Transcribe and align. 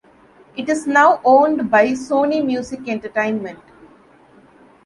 It 0.57 0.67
is 0.67 0.87
now 0.87 1.21
owned 1.23 1.69
by 1.69 1.89
Sony 1.89 2.43
Music 2.43 2.89
Entertainment. 2.89 3.59